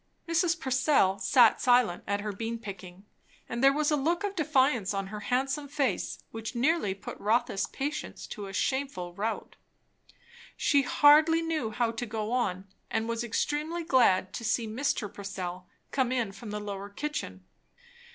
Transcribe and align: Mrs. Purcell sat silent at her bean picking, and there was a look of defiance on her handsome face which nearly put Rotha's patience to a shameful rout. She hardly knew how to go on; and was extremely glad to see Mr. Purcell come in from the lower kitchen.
Mrs. 0.27 0.59
Purcell 0.59 1.19
sat 1.19 1.61
silent 1.61 2.03
at 2.07 2.21
her 2.21 2.31
bean 2.33 2.57
picking, 2.57 3.05
and 3.47 3.63
there 3.63 3.71
was 3.71 3.91
a 3.91 3.95
look 3.95 4.23
of 4.23 4.35
defiance 4.35 4.95
on 4.95 5.05
her 5.13 5.19
handsome 5.19 5.67
face 5.67 6.17
which 6.31 6.55
nearly 6.55 6.95
put 6.95 7.19
Rotha's 7.19 7.67
patience 7.67 8.25
to 8.25 8.47
a 8.47 8.51
shameful 8.51 9.13
rout. 9.13 9.57
She 10.57 10.81
hardly 10.81 11.43
knew 11.43 11.69
how 11.69 11.91
to 11.91 12.05
go 12.07 12.31
on; 12.31 12.65
and 12.89 13.07
was 13.07 13.23
extremely 13.23 13.83
glad 13.83 14.33
to 14.33 14.43
see 14.43 14.65
Mr. 14.67 15.07
Purcell 15.13 15.67
come 15.91 16.11
in 16.11 16.31
from 16.31 16.49
the 16.49 16.59
lower 16.59 16.89
kitchen. 16.89 17.45